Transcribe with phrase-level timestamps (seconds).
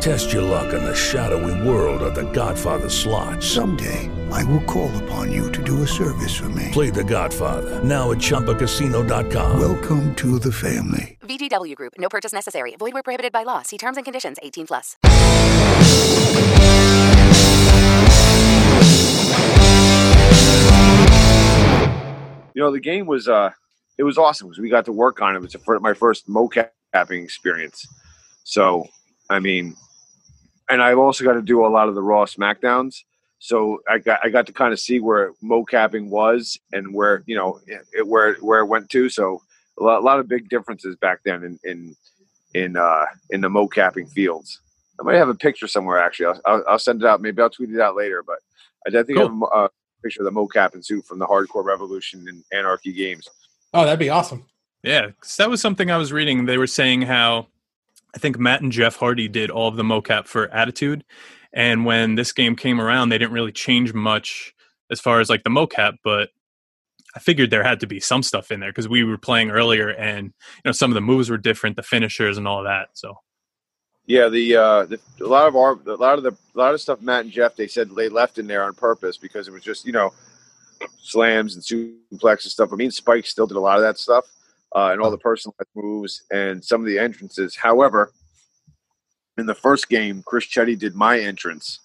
[0.00, 3.42] Test your luck in the shadowy world of The Godfather slot.
[3.42, 6.68] Someday, I will call upon you to do a service for me.
[6.70, 9.58] Play The Godfather now at ChumbaCasino.com.
[9.60, 11.18] Welcome to the family.
[11.22, 11.94] VGW Group.
[11.98, 12.76] No purchase necessary.
[12.78, 13.62] Void where prohibited by law.
[13.62, 14.38] See terms and conditions.
[14.40, 14.96] 18 plus.
[22.54, 23.50] you know the game was uh
[23.98, 25.38] it was awesome because we got to work on it.
[25.38, 27.84] It was my first mocapping experience.
[28.44, 28.86] So
[29.28, 29.76] I mean,
[30.70, 33.02] and I've also got to do a lot of the Raw Smackdowns.
[33.40, 37.36] So I got I got to kind of see where mocapping was and where you
[37.36, 37.60] know
[37.92, 39.08] it, where where it went to.
[39.08, 39.42] So
[39.78, 41.96] a lot, a lot of big differences back then in in
[42.54, 44.60] in uh, in the mocapping fields.
[45.00, 46.26] I might have a picture somewhere actually.
[46.26, 47.20] I'll, I'll, I'll send it out.
[47.20, 48.24] Maybe I'll tweet it out later.
[48.26, 48.38] But
[48.86, 49.68] I, definitely think I have a mo- uh,
[50.02, 53.28] picture of the mocap and suit from the Hardcore Revolution and Anarchy games.
[53.72, 54.46] Oh, that'd be awesome.
[54.82, 56.46] Yeah, 'cause that was something I was reading.
[56.46, 57.46] They were saying how
[58.18, 61.04] I think Matt and Jeff Hardy did all of the mocap for Attitude,
[61.52, 64.52] and when this game came around, they didn't really change much
[64.90, 66.30] as far as like the mocap, but
[67.14, 69.90] I figured there had to be some stuff in there because we were playing earlier,
[69.90, 72.88] and you know some of the moves were different, the finishers and all that.
[72.94, 73.14] So
[74.06, 76.80] Yeah, the, uh, the a lot of our a lot of the a lot of
[76.80, 79.62] stuff Matt and Jeff they said they left in there on purpose because it was
[79.62, 80.12] just you know
[81.00, 82.72] slams and suplex and stuff.
[82.72, 84.24] I mean, Spike still did a lot of that stuff
[84.74, 87.56] uh, and all the personalized moves and some of the entrances.
[87.56, 88.12] However,
[89.36, 91.80] in the first game, Chris Chetti did my entrance,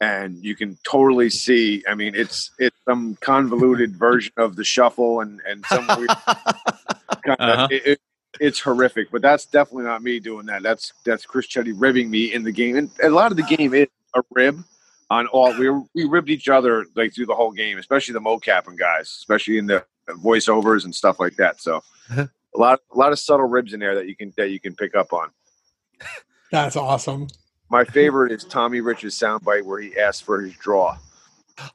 [0.00, 1.84] and you can totally see.
[1.88, 7.40] I mean, it's it's some convoluted version of the shuffle and and some weird kind
[7.40, 7.48] of.
[7.48, 7.68] Uh-huh.
[7.70, 8.00] It, it,
[8.40, 10.62] it's horrific, but that's definitely not me doing that.
[10.62, 13.74] That's that's Chris Chetti ribbing me in the game, and a lot of the game
[13.74, 14.62] is a rib
[15.10, 15.56] on all.
[15.58, 19.58] We we ribbed each other like through the whole game, especially the mocapping guys, especially
[19.58, 21.60] in the voiceovers and stuff like that.
[21.60, 21.76] So
[22.10, 22.26] uh-huh.
[22.54, 24.74] a lot a lot of subtle ribs in there that you can that you can
[24.74, 25.30] pick up on.
[26.50, 27.28] That's awesome.
[27.70, 30.96] My favorite is Tommy Rich's soundbite where he asks for his draw.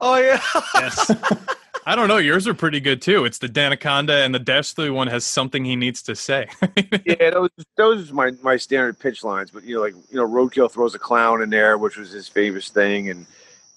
[0.01, 0.41] Oh yeah.
[0.75, 1.11] yes,
[1.85, 2.17] I don't know.
[2.17, 3.25] Yours are pretty good too.
[3.25, 6.47] It's the Danaconda and the Dastardly one has something he needs to say.
[7.05, 9.51] yeah, those those are my my standard pitch lines.
[9.51, 12.27] But you know, like you know, Roadkill throws a clown in there, which was his
[12.27, 13.25] famous thing, and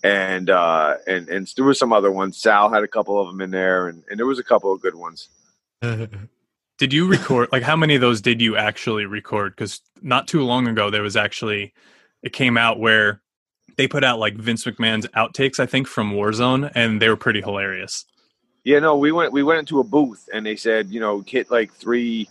[0.02, 2.36] and uh, and and there were some other ones.
[2.36, 4.80] Sal had a couple of them in there, and, and there was a couple of
[4.80, 5.28] good ones.
[6.78, 9.52] Did you record like how many of those did you actually record?
[9.56, 11.72] Because not too long ago there was actually
[12.22, 13.22] it came out where
[13.76, 17.40] they put out like Vince McMahon's outtakes, I think, from Warzone, and they were pretty
[17.40, 18.04] hilarious.
[18.64, 21.50] Yeah, no, we went we went into a booth and they said, you know, hit
[21.50, 22.28] like three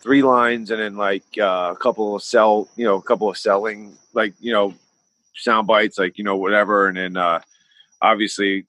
[0.00, 3.36] three lines and then like uh, a couple of sell, you know, a couple of
[3.36, 4.74] selling like, you know,
[5.36, 6.88] sound bites, like, you know, whatever.
[6.88, 7.40] And then uh
[8.02, 8.66] obviously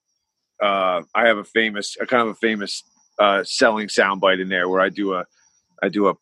[0.62, 2.82] uh I have a famous a kind of a famous
[3.18, 5.24] uh selling sound bite in there where I do a
[5.82, 6.14] I do a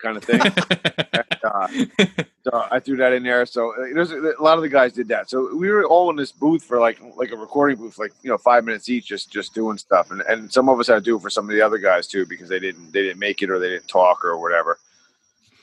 [0.00, 0.40] kind of thing.
[0.40, 1.68] And, uh,
[2.44, 3.46] so I threw that in there.
[3.46, 5.30] So uh, there's a, a lot of the guys did that.
[5.30, 8.30] So we were all in this booth for like like a recording booth, like you
[8.30, 10.10] know, five minutes each, just just doing stuff.
[10.10, 12.06] And and some of us had to do it for some of the other guys
[12.06, 14.78] too because they didn't they didn't make it or they didn't talk or whatever.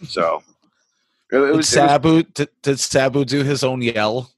[0.08, 0.44] So
[1.32, 4.32] it, it Did was, it was- Sabu did, did Sabu do his own yell?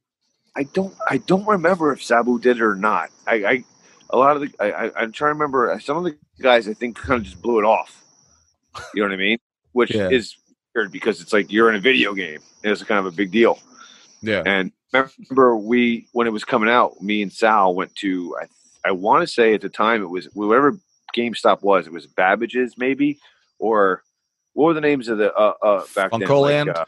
[0.56, 3.09] I don't I don't remember if Sabu did it or not.
[3.27, 3.63] I, I
[4.09, 6.68] a lot of the I, I I'm trying to remember uh, some of the guys
[6.68, 8.03] I think kind of just blew it off.
[8.94, 9.38] You know what I mean?
[9.71, 10.09] Which Yeah.
[10.09, 10.36] is
[10.75, 13.57] weird because it's like you're in a video game it's kind of a big deal.
[14.21, 14.44] Yeah.
[14.45, 18.45] And remember we when it was coming out, me and Sal went to I
[18.89, 20.77] I want to say at the time it was whatever
[21.15, 21.88] GameStop was.
[21.88, 23.19] It was Babbage's maybe
[23.59, 24.03] or
[24.53, 26.21] what were the names of the uh, uh back then?
[26.21, 26.67] FuncoLand?
[26.67, 26.85] Like, uh,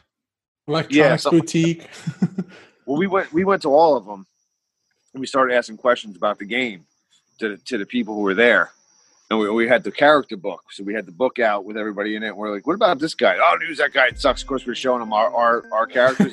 [0.68, 1.90] Electronics something- boutique.
[2.86, 4.26] well, we went we went to all of them,
[5.14, 6.86] and we started asking questions about the game
[7.40, 8.72] to the, to the people who were there.
[9.30, 12.18] And we, we had the character book, so we had the book out with everybody
[12.18, 12.30] in it.
[12.30, 13.38] And We're like, "What about this guy?
[13.40, 14.08] Oh, who's that guy?
[14.08, 16.32] It sucks." Of course, we're showing them our our, our characters.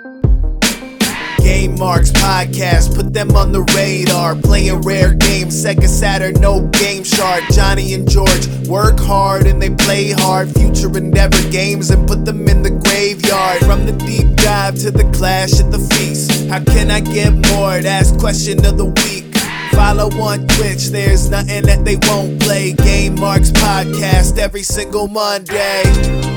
[1.67, 4.35] Game Marks Podcast, put them on the radar.
[4.35, 7.53] Playing rare games, Sega Saturn, no GameShark.
[7.53, 10.49] Johnny and George work hard and they play hard.
[10.53, 13.59] Future Endeavor games and put them in the graveyard.
[13.59, 16.47] From the deep dive to the clash at the feast.
[16.47, 17.81] How can I get more?
[17.81, 19.25] That's question of the week.
[19.71, 22.73] Follow on Twitch, there's nothing that they won't play.
[22.73, 26.36] Game Marks Podcast every single Monday.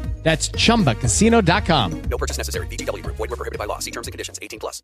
[0.23, 2.01] That's chumbacasino.com.
[2.03, 2.67] No purchase necessary.
[2.67, 3.17] VGW Group.
[3.17, 3.79] Void where prohibited by law.
[3.79, 4.39] See terms and conditions.
[4.41, 4.81] 18 plus.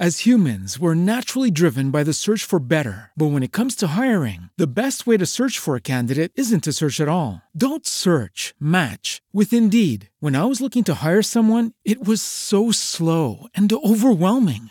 [0.00, 3.10] As humans, we're naturally driven by the search for better.
[3.18, 6.64] But when it comes to hiring, the best way to search for a candidate isn't
[6.64, 7.42] to search at all.
[7.54, 10.08] Don't search, match with Indeed.
[10.18, 14.70] When I was looking to hire someone, it was so slow and overwhelming.